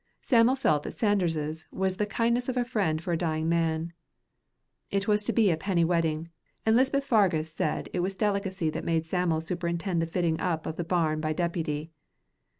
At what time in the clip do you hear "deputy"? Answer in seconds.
11.33-11.91